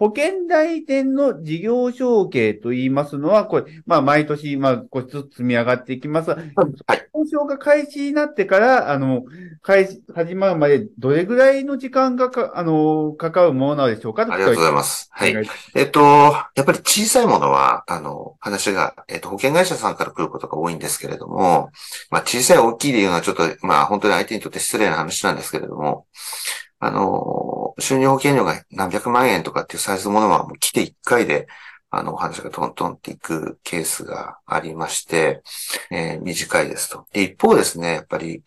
[0.00, 6.30] 保険代理店の事業承継と言いますのは、これ、まあ、毎年、まあ、少しずつ積み上がっていきます。
[6.30, 6.46] はい。
[7.12, 9.24] 交渉が開始になってから、あの、
[9.60, 15.10] 開始、始まるまで、どれぐらいの時間がか、あの、かかるものなのでしょうかありがとうございます。
[15.12, 15.34] はい。
[15.74, 21.72] えっと、やっぱり小さいものは、あの、話が、えっと、保険会社さんから来ることが多いんですけれども、
[22.10, 26.06] まあ、小さい大きいでいうのはちょっと、まあ、本当に相手にとって失礼な話なんですけれども、
[26.80, 31.46] あの、収入保険料が何百万円とかっていうサイズのものはもう来て1回で、
[31.90, 35.42] あの、お話がトントンっていくケースがありまして、
[35.90, 37.06] えー、短いですと。
[37.12, 38.42] で、一方ですね、やっぱり、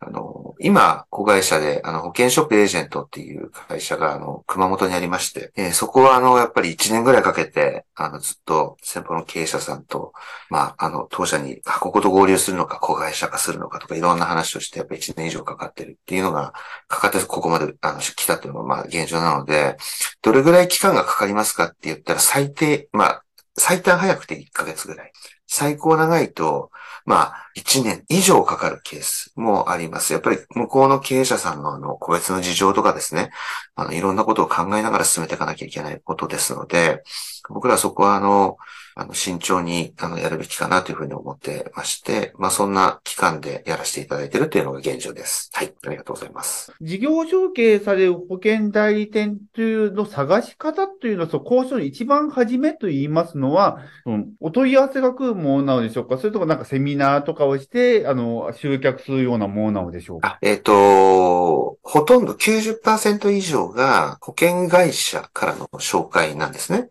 [0.00, 10.12] あの、今、子会社で、あの、保険ショップエージェントっていう会社が、あの、熊本にありまして、えー、そこは、あの、やっぱり1年ぐらいかけて、あの、ずっと、先方の経営者さんと、
[10.50, 16.54] まあ、あの、当社に、ここと合流するのか、子会社化するのかとか、いろんな話をして、やっぱり1年以上かかってるっていうのが、
[16.86, 19.76] かかってここまで、あの、来たっていうのが、まあ、現状なので、
[20.22, 23.24] どれぐらい期間がかかりますかって言ったら、最低、まあ、
[23.56, 25.12] 最短早くて1ヶ月ぐらい。
[25.48, 26.70] 最高長いと、
[27.08, 30.12] まあ、1年以上かかるケースもあります。
[30.12, 33.30] やっぱり向こうの経営者さんのあの、個別の事情とかですね、
[33.76, 37.02] あの、いろんなことを考えながら進めていかなきゃいけないことですので、
[37.48, 38.58] 僕らそこはあの、
[39.00, 45.50] あの、慎重に、あの、やるべきかなというふうに思ってまして、まあ、そんな期間でやらせていただいているというのが現状です。
[45.52, 45.72] はい。
[45.86, 46.72] ありがとうございます。
[46.80, 56.18] 事業承継される保険代理店というの探し方というのは、その交渉の一番初めと言いますのは、うん、お問い合わせが来るものなのでしょうか？
[56.18, 60.38] それともなんかセミナーとかをして、あの、集客するようなものなのでしょうか？
[60.42, 66.88] えっ、ー、と、ほとんど90%以上が保険会社からの紹介なんですね。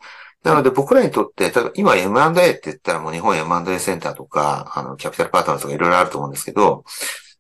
[0.48, 6.86] なので僕らにとって、例えば今 M&A って言ったらもう日本 M&A センターとか、あの、キャピタルパートナーとかいろいろあると思うんですけど、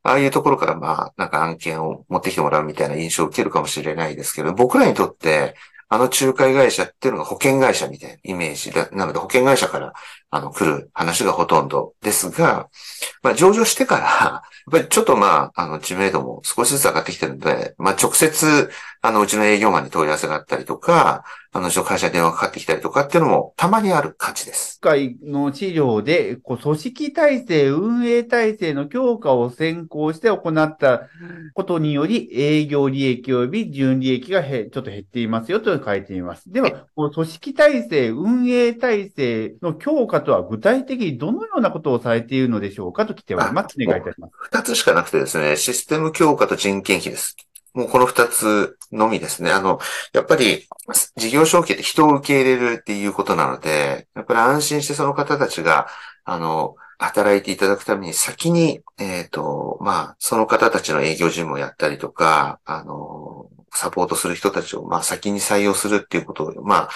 [0.03, 5.55] ああいうところからまあ、なんか案件を持ってきてもらうみたいな印象を受けるかもしれないですけど、僕らにとって、
[5.89, 9.93] あの仲介会社っていうのが保険会社みたいなイメージだなので保険会社から
[10.29, 12.67] あの来る話がほとんどですが、
[13.23, 18.69] まあ上場してから、やっぱりちょっとまあ、あの知名度も少しずつ上がってきてるので、まあ直接、
[19.01, 21.23] あのうちの営業マンに問い合わせがあったりとか、
[21.57, 24.79] あの、会社に電話かかってきたりとかっていうのもたまにある感じです。
[24.81, 31.07] 今回の治療で、こう、組織体制、運営体制の強化を先行して行った
[31.55, 36.51] ことにより、営業利益及び純利益がへちょっと減っていますよと書いています。
[36.51, 43.75] では、この組織体制、運営体制の強化とは具体的にどのようなことをされているのでしょうかと来ております。
[43.81, 44.33] お願いいたします。
[44.37, 47.35] 二つしかなくてですね、システム強化と人件費です。
[47.77, 49.51] もうこの二つのみですね。
[49.51, 49.79] あの、
[50.11, 50.67] やっぱり
[51.15, 55.87] 事業承継って人を受け入れるっていうことなので、やっぱり安心してその方たちが、
[56.25, 66.89] あの、働いていただくために先に、えっ、ー、と、まあ、その方たちの営業事務をやったりとか、あの、サポートする人たちを、まあ、先に採用するっていうことを、まあ、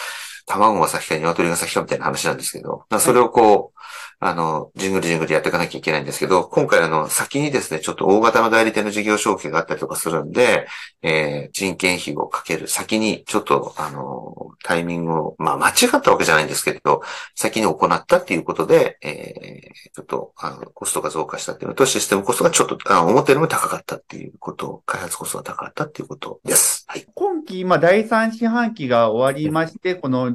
[0.47, 3.79] 卵が先か鶏が先かみたいな話なんですけど、まあ、それをこう、
[4.23, 10.67] あの、ジングルジングルやっていかなきゃいけないんですけど、今回あの、先にですね、ちょっと大型の代理店の事業承継があったりとかするんで、
[11.01, 17.01] えー、人件費をかける先に、ちょっと、あの、タイミングを、まあ、間違ったわけじゃないんですけど、
[17.33, 26.85] 先に行ったっていうことで、えー、ちょっと、あの、コストが増加したっていうのと、システムコストがちょっと、あの、思ったよりも高かったっていうこと、開発コストが高かったっていうことです。
[26.87, 27.07] はい。
[27.15, 30.31] 今期、まあ、第3四半期が終わりまして、この、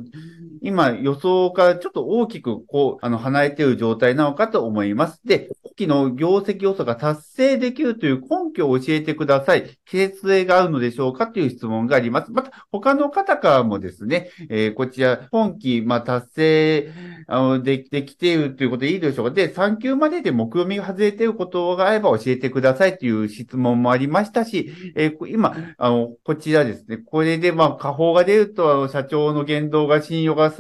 [0.62, 5.20] 今予想からちょっと大きくこう、あの、離れている状態なのかと思います。
[5.24, 9.78] で、今期の業績予想が達成できるという根拠を教えてください。
[9.84, 12.32] 決例があるのでしょうかという質問があります。
[12.32, 16.92] また、他の方からもですね、えー、こちら、今期、まあ、達成、
[17.28, 19.34] あの、できてきているということでいいでしょうか。
[19.34, 30.50] で、3級までで目標みが外れていることがあれば教えてくださいという質問もありましたし、えー、今、あの、こちらですね、これで、まあ、下方が出ると、社長の言動が信用が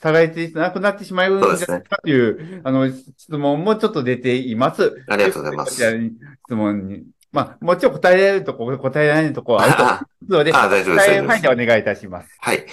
[0.00, 5.04] 下がりてなくなってしまうんじゃないかという、うね、あの、質問もちょっと出ています。
[5.08, 5.74] ありがとうございます。
[5.74, 7.04] 質問に。
[7.30, 9.92] まあ、もちろん答えられるとこ、答えられるとこはあると思
[10.28, 11.42] うので、 あ大丈夫です。
[11.42, 12.28] でお願いいたします。
[12.40, 12.64] はい。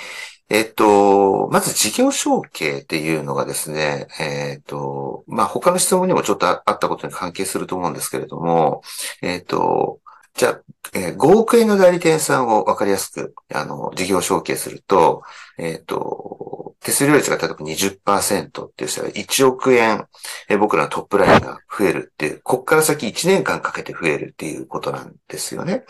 [0.48, 8.82] えっと、まず事業承継っていうのがですね、えっと、まあ、他の質問にもちょっとあったことに関係すると思うんですけれども、
[9.22, 10.00] えっと、
[10.36, 10.60] じゃあ、
[10.94, 15.24] えー、5億円の代理店さんを分かりやすく、あの、事業承継すると、
[15.58, 20.06] えっ、ー、と、手数料率が例えば20%っていうしたら1億円、
[20.48, 25.84] えー、僕らのトップラインが増えるっていう、こっから先1年間かけて増えるっていうことなんですよね。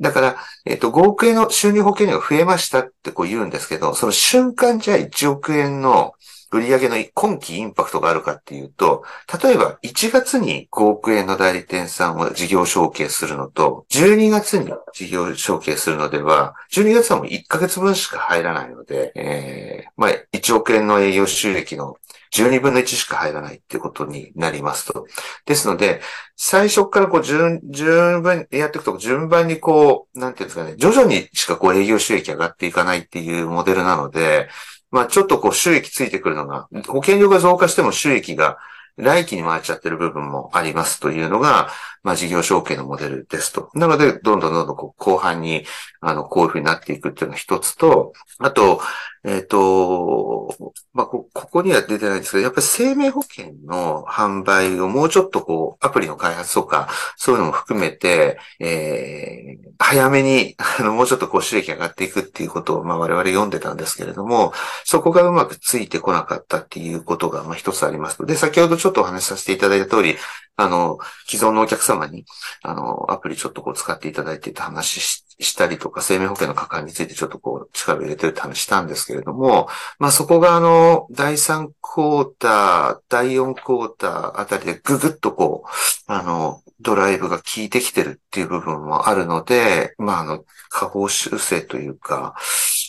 [0.00, 0.36] だから、
[0.66, 6.14] えっ、ー、と、5億円の収入保険料が増えましたってこう言うんですけど、その瞬間じゃあ1億円の
[6.50, 9.04] 売上の今期インパクトがあるかっていうと、
[9.42, 21.96] 例えば1月に5億円の代理店さんを事業承継するのと、12月に事業承継するのでは、12月はもう1ヶ月分しか入らないので、えー、まあ1億円の営業収益の
[22.32, 25.06] 12分の1しか入らないっていうことになりますと。
[25.46, 26.00] ですので、
[26.36, 34.48] 最初からこう順、順番やっていくと、順番にこう、なんていうんですかね、徐々にしかこう営業収益上がっていかないっていうモデルなので、
[34.90, 38.58] まあちょっとこう収益ついてくるのが、保険料が増加しても収益が
[38.96, 41.70] 来期に回っちゃってる部分もありますというのが、
[42.02, 43.70] まあ事業承継のモデルですと。
[43.74, 45.64] なので、どんどんどんどん後半に、
[46.00, 48.80] あの、こういうふうになっていくっていうのが一つと、あと、
[49.22, 64.54] えっ、ー、と、まあこ、ここには出てないんですけど、やっぱり生命保険の販売をもうちょっとこう、アプリの開発とか、そういうのも含めて、えー、早めに、あの、もうちょっとこう、収益上がっていくっていうことを、まあ我々読んでたんですけれども、
[64.84, 68.24] そこがうまくついてこなかったっていうことが、まあ一つあります。
[68.24, 70.16] で、先ほどちょっとお話しさせていただいた通り、
[70.60, 72.24] あの、既存のお客様に、
[72.62, 79.68] あの、アプリちょっとこう使っていただいてた話ししたりとか、生命保険の加管についてちょっとこう力を入れてるって話したんですけれども、
[79.98, 85.68] まあそこがあの、第3クォーター、第4クォーターあたりでぐぐっとこう、
[86.12, 92.34] あの、ドライブが効いてきてるっていう部分もあるので、まああの、下方修正というか、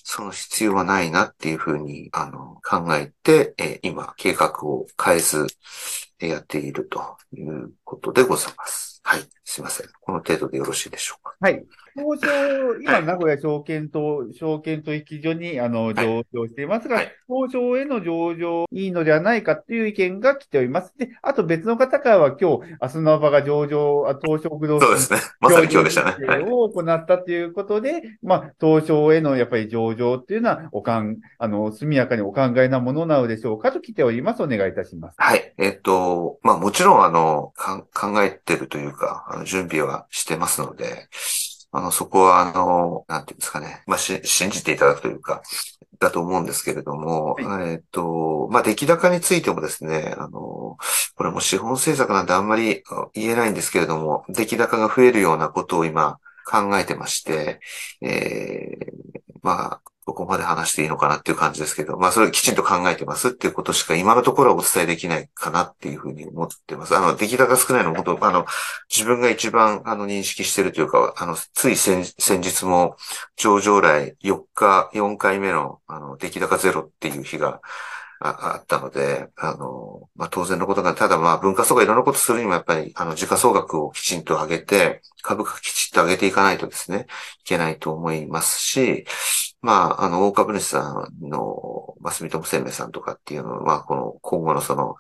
[0.04, 5.48] その必要はないなっていうふうに、あの、考えて、え今、計画を変えず、
[6.28, 9.02] やっているということでございます。
[9.04, 9.22] はい。
[9.52, 9.88] すいません。
[10.00, 11.36] この程度でよろしいでしょうか？
[11.42, 11.62] はい。
[11.94, 20.94] 東証、今、名古屋証券と、証券取引所に、あの、上場していますが、はい、東証への上場いいのではないかっていう意見が来ております。
[20.98, 24.88] で、あと別の方からは今日、明日の場が上場、東証不動産。
[24.88, 25.20] そうですね。
[25.42, 26.26] まさに今日でしたね。
[26.26, 26.44] はい。
[26.44, 34.42] を行ったということで、まあ、東証へのやっぱり上場っていうのは、おかん、あの、速やかにお考えなものなのでしょうかと来ております。
[34.42, 35.16] お願いいたします。
[35.18, 35.54] はい。
[35.58, 37.52] えっと、まあ、もちろん、あの、
[37.94, 41.08] 考えてるというか、あの準備はしてますので、
[41.72, 43.84] あの、そこは、あの、なんていうんですかね。
[43.88, 45.42] まあ、し、信じていただくというか、
[46.00, 50.78] だと思うんですけれども、はい、えっ、と、まあ、出来高についてもですね、あの、
[51.16, 52.84] これも資本政策なんてあんまり
[53.14, 57.60] 言えないんですけれども、出来高が増えるようなことを今考えてまして、
[58.02, 66.96] えー、まあ、ここまで話していいのかなっていう感じですけど、まあそれきちんと考えてますっていうことしか今のところはお伝えできないかなっていうふうに思ってます。
[66.96, 68.46] あの、出来高少ないの本当、あの、
[68.94, 72.98] 自分が一番あの認識してるというか、あの、つい先先日も
[73.38, 77.62] 上場来4日、4回目のあの、出来高ゼロっていう日が、
[78.24, 87.08] あったので、あの、まあ、当然のことが、ただまあ、文化層がいろんなことするにもやっぱり、あの、時価総額をきちんと上げて、株価きちっと上げていかないとですね、
[87.42, 89.06] いけないと思いますし、
[89.62, 94.96] まあ、あの、大株主さんの、まあ、住友生命さんとかっていうのは、この、今後のその、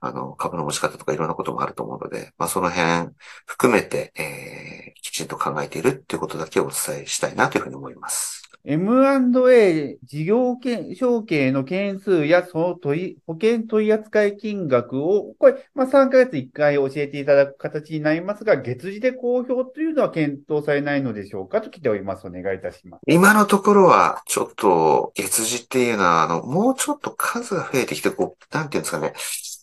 [0.00, 3.10] あの、株の持ち方とかいろんなこともあると思うので、まあ、その辺
[3.46, 8.43] 含めて、えー、きちんと考えているっていうことだけをお伝えしたいなというふうに思います。
[8.66, 10.56] M&A 事業
[10.96, 22.26] 承継の件数やその問い保険取扱金額を、これ、まあ、3ヶ月1回教えていただく形になりますが、月次で公表というのは検討されないのでしょうかと来ております。
[22.26, 23.00] お願いいたします。
[23.06, 29.12] 今のところは、ちょっと、月次っていうのは、あの、もうちょっと数が増えてきて、こう、なんていうんですかね。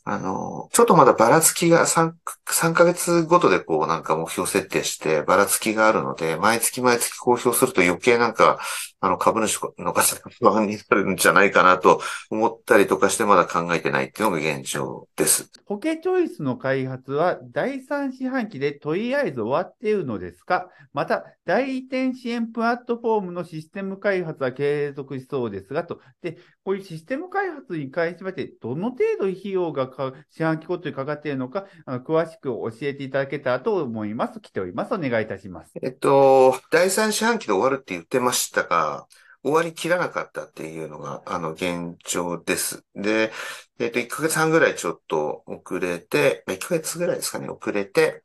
[0.03, 2.13] あの、ちょっとまだばらつきが3、
[2.50, 8.59] 3ヶ月ごとでこうなんか目標設定してばらつきがあるので、毎月毎月公表すると余計なんか、
[9.04, 15.49] あの株主の方が不安になるんじゃないかなと思ったりとかしてまだ考えてないっていうのが現状です。
[15.66, 20.69] ポケチョイスの開発は第3四半期でとりあえず終わっているのですか？
[20.94, 25.99] また、代理店支援プラットフォームのシステム開発は継続しそうですがと。
[26.21, 29.89] で、こういうシステム開発に関しまして、どの程度費用が
[30.30, 34.39] 四半期ごとにかかっているのか、あの詳しく教えていただけたらと思います。
[34.39, 34.94] 来ております。
[34.94, 35.71] お願いいたします。
[35.81, 39.07] えっと、第3四半期で終わるって言ってましたが、
[39.44, 42.85] 終わりきらなかったっていうのが、あの、現状です。
[42.95, 43.31] で、
[43.80, 48.21] えっと、1ヶ月半ぐらいちょっと遅れて、1ヶ月ぐらいですかね、遅れて、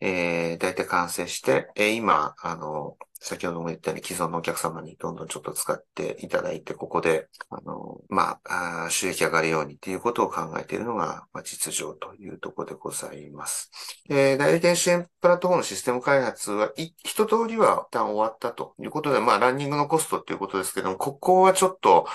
[0.00, 13.70] えー、大体完成して、えー、今、あの、先ほども言ったように既存のお客様にどんどんちょっと使っていただいて、ここで、あの、まあ、収益上がるようにっていうことを考えているのが、まあ、実情というところでございます。
[14.10, 22.08] えー、代理店支援プラットフォームシステム開発は、一通りは一旦終わったということで、まあ、ランニングのコストっていうことですけども、ここはちょっと、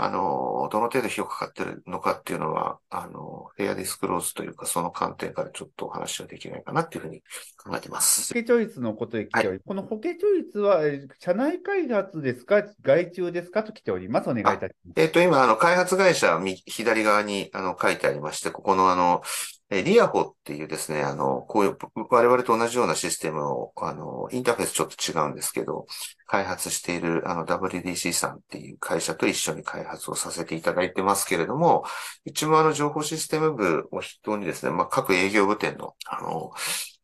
[0.00, 7.20] あの、どの程度費用かかってるのかっていうのは、あの、フェアディスクローズというか、その観点からちょっとお話はできないかなっていうふうに
[7.56, 8.32] 考えています。
[8.32, 10.82] 保険チョイスのことで来ており、はい、この保険チョイスは、
[11.18, 14.30] 社内開発ですか、外注ですかと来ております。
[14.30, 15.00] お願いいたします。
[15.00, 19.22] えっ、ー、と、今、あの、開発会社、左側に、あの、書いてありまして、ここのあの、
[19.70, 21.76] えリアホっていうですね、あの、こういう、
[22.10, 25.84] 我々と同じようなシステムを、あの、インターフェースちょっと違うんですけど、
[26.26, 31.84] 開発している、あの、WDC さんっていう会社と一緒に開発をさせていただいてますけれども、
[32.24, 36.50] 一応あの、情報システム部を筆頭にですね、まあ、各営業部店の、あの、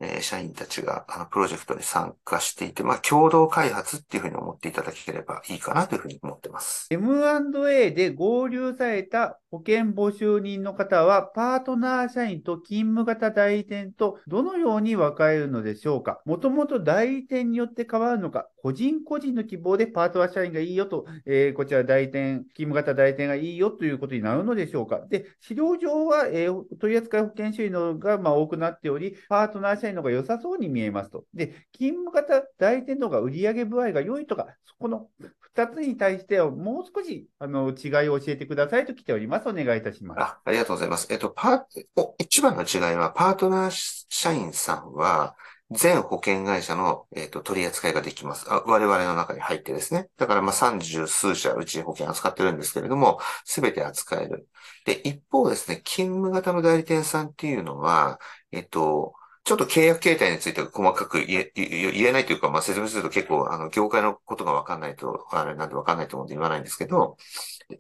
[0.05, 6.87] えー、社員たちが、あの、プロジェクトに参加していて、まあ、共同開発っていうふうに思っていただければいいかなというふうに思ってます。
[6.91, 16.21] M&A で合流された保険募集人の方は、パートナー社員と勤務型代理店とどのように分かれるのでしょうか？
[16.25, 25.01] もともと代理店によって変わるのか、個人個人の希望でパートナー社員がいいよと、えー、こちら代理店、勤務型代理店がいいよということになるのでしょうか？
[25.09, 31.25] で、資料上は、えー、取扱保険種類のがまあ多くなっており、パートナー社員のが良さそうに見えますと。
[31.35, 35.09] で、勤務型代理店の方が売上具合が良いとか、そこの
[35.55, 39.49] 2つに対してはもう少しあの違いを教えてくださいと来ております。
[39.49, 40.21] お願いいたします。
[40.21, 41.07] あありがとうございます。
[41.11, 41.63] えっと、パー、
[41.97, 45.37] お、一番の違いは、パートナー社員さんは、
[45.71, 48.63] 全保険会社の、えーと、取り扱いができますあ。
[48.67, 50.09] 我々の中に入ってですね。
[50.19, 54.49] だからまあ三十数社うち保険扱ってるんですけれども、すべて扱える。
[54.85, 58.21] で、一方ですね、勤務型の代理店さんっていうのは、
[58.53, 67.19] えっ、と、ちょっと契約形態について細かく言え、言えないというか、まあ、説明すると結構、あの、業界のことがわかんないと、あれなんでわかんないと思うんで言わないんですけど、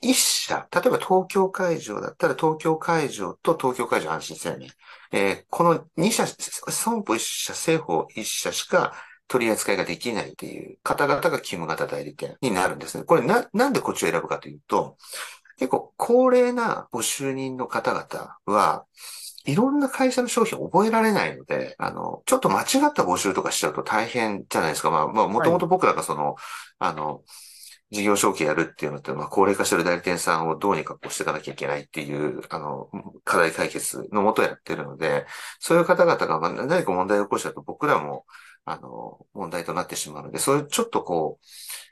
[0.02, 4.68] 一社、例えば東京会場だったら東京会場と東京会場安心生命。
[5.12, 8.92] えー、この二社、損保一社、政保一社しか
[9.26, 13.04] 取り扱いができないっていう方々が勤務型代理店になるんですね。
[13.04, 14.98] これな、なんでこっちを選ぶかというと、
[15.58, 18.84] 結構高齢なご就任の方々は、
[19.44, 24.90] いろんな会社の商品を覚えられないので、あの、ちょっと間違った募集とかしちゃうと大変じゃないですか。
[24.90, 26.34] まあ、まあ、もともと僕らがその、はい、
[26.78, 27.22] あの、
[27.90, 32.88] 事業承継やるっていうのって、まあ、高齢化してる代理店さんをどうにかこうしていかなきゃいけないっていう、あの、
[33.24, 35.26] 課題解決のもとやってるので、
[35.60, 38.24] そういう方々が、まあ、何か問題を起こしちゃうと僕らも、
[38.64, 41.46] あの、問題となってしまうので、そういうちょっとこう、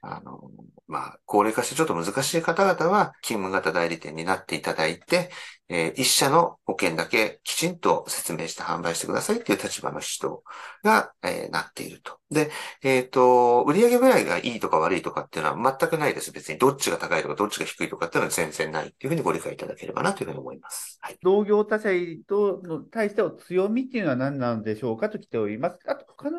[0.06, 0.40] あの、
[0.86, 5.30] まあ、高齢化してちょっと難しい方々は、勤務型代理店になっていただいて、
[5.68, 10.42] えー、一社の保険だけきちんと説明して販売してくださいっていう立場の人
[10.82, 11.91] が、えー、なっている。
[12.32, 12.50] で、
[12.82, 16.32] えっ、ー、と、売上ぐらいがいいとか悪いとかっていうのは全くないです。
[16.32, 20.98] 別にどっちが高いとかどっちが低いとかっていうのは全然ないっていうふうにご理解いただければなというふうに思います。
[21.00, 21.18] はい。
[21.22, 21.90] 同業他社
[22.26, 25.78] と対しての強みっていうのは何なんでしょうかと来ております。
[25.86, 26.38] あと、他の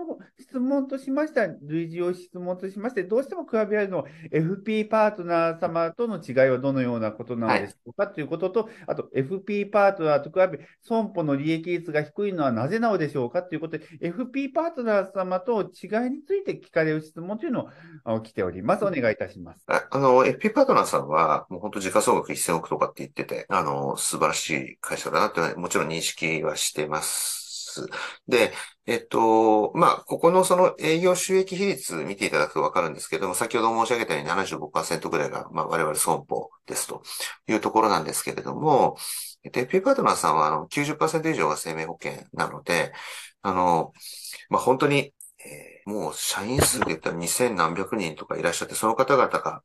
[0.54, 17.68] 質問としまして、類似を質問としまして、どうしても比べられるのは FP パートナー様との違いはどのようなことなのでしょうか、はい、ということと、あと FP パートナーと比べ、損保の利益率が低いのはなぜなのでしょうかということで、FP パートナー様と違いについて聞かれる質問というの
[18.06, 18.86] を来ております。
[18.86, 19.66] お願いいたします。
[19.66, 27.43] あの、FP パートナーさんは、もう本当時価総額1000億とかって言ってて、あの、素晴らしい会社だなって、もちろん認識はしてます。。
[28.28, 28.54] で、
[28.86, 37.02] えっと、まあ、ここのその営業収益比率見ていただくとわかるんですけども、先ほど申し上げたように75%ぐらいが、まあ、我々損保ですと
[37.48, 38.98] いうところなんですけれども、
[39.44, 42.94] えっと、FP パートナーさんはあの90%以上が生命保険なので、
[43.42, 43.94] あの、
[44.50, 45.14] まあ、本当に、
[45.46, 49.62] えー、もう社員数で言ったら2000何百人とかいらっしゃって、その方々が、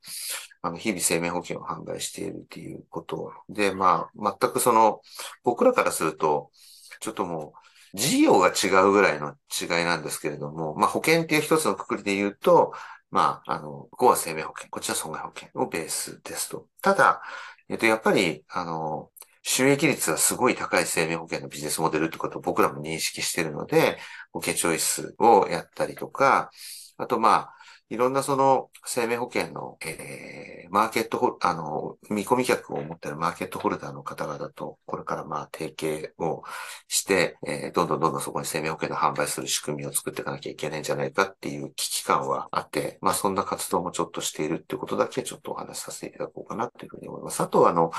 [0.61, 5.01] あの、日々生命保険を販売しているっていうことで、まあ、全くその、
[5.43, 6.51] 僕らからすると、
[6.99, 12.73] ちょっともう、事業が違うぐらいの違いなんですけれども、まあ保険っていう一つのくくりで言うと、
[13.11, 16.67] まあ、あの、ここは生命保険、こっちは損害保険をベースですと。
[16.81, 17.21] ただ、
[17.67, 23.97] えっと、やっぱり、あの、収益率がすごい高い生命保険のビジネスモデルってことを僕らも認識してるので、
[24.31, 26.51] 保険チョイスをやったりとか、
[26.97, 27.53] あとまあ、
[27.89, 36.43] いろんなその生命保険の、えー、マーケットホ、あの、見込み客を持っているマーケットホルダーの方々と、これからまあ提携を
[36.87, 47.41] して、えー、どんどんどんどんそこに生命保険の販売する仕組みを作っていかなきゃいけないんじゃないかっていう危機感はあって、まあそんな活動もちょっとしているっていうことだけちょっとお話しさせていただこうかなというふうに思います。
[47.41, 47.89] あとはあの、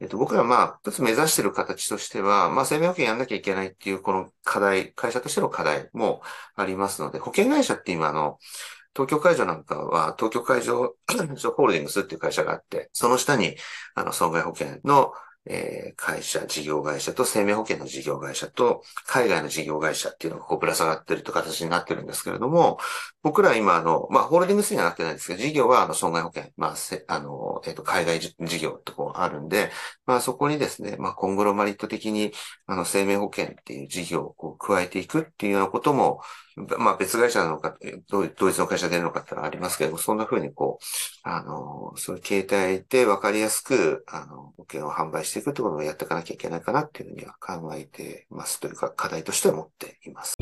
[0.00, 6.22] えっと、僕らまあ、一つ目指している形としては、まあ、生命保険やんなきゃいけないっていう、この課題、会社としての課題も
[6.56, 8.38] ありますので、保険会社って今、あの、
[8.94, 10.76] 東京会場なんかは、東京会場
[11.56, 13.56] ホールディングスっていう会社があって、その下に、
[13.94, 15.12] あの、損害保険の、
[15.46, 22.78] えー、会社、事業会社と生命保険の事業会社と海外の事業会社っていうのがこうぶら下がってるという形になってるんですけれども、
[23.22, 29.70] 僕ら今あの、まあ、ホールディングスにはなってないんですけど、事業はあの、損害保険、まあ、せあの、えっ、ー、と、海外事業ってこうあるんで、
[30.06, 32.32] まあ、そこにですね、まあ、コングロマリット的に、
[32.66, 36.20] あの、生命保険っていう事業をこう加えていくっていうようなことも、
[36.56, 37.76] まあ、別会社なのか、
[38.08, 40.84] 同一の会社でるのかってのはありますけど、そんな風にこう、
[41.22, 50.36] あの、そういう形態で分かりやすく、あの、保険を販売していくってことをやっていかなきゃいけないかなっていうふうには考えてますというか、課題として持っています。